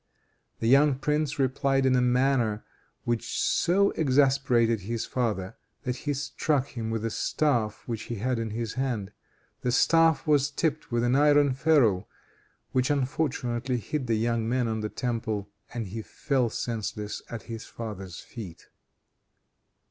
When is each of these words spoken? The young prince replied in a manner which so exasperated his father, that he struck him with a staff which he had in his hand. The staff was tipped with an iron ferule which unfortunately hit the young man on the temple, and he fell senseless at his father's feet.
The 0.61 0.67
young 0.67 0.97
prince 0.97 1.37
replied 1.37 1.85
in 1.85 1.95
a 1.95 2.01
manner 2.01 2.65
which 3.03 3.37
so 3.39 3.91
exasperated 3.91 4.81
his 4.81 5.05
father, 5.05 5.55
that 5.83 5.95
he 5.95 6.13
struck 6.15 6.69
him 6.69 6.89
with 6.89 7.05
a 7.05 7.11
staff 7.11 7.83
which 7.85 8.05
he 8.09 8.15
had 8.15 8.39
in 8.39 8.49
his 8.49 8.73
hand. 8.73 9.11
The 9.61 9.71
staff 9.71 10.25
was 10.25 10.49
tipped 10.49 10.91
with 10.91 11.03
an 11.03 11.15
iron 11.15 11.53
ferule 11.53 12.09
which 12.71 12.89
unfortunately 12.89 13.77
hit 13.77 14.07
the 14.07 14.15
young 14.15 14.49
man 14.49 14.67
on 14.67 14.79
the 14.79 14.89
temple, 14.89 15.51
and 15.71 15.85
he 15.85 16.01
fell 16.01 16.49
senseless 16.49 17.21
at 17.29 17.43
his 17.43 17.65
father's 17.65 18.19
feet. 18.21 18.69